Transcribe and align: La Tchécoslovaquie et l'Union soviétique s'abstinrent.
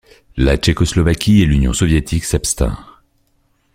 La 0.35 0.57
Tchécoslovaquie 0.57 1.43
et 1.43 1.45
l'Union 1.45 1.73
soviétique 1.73 2.23
s'abstinrent. 2.23 3.03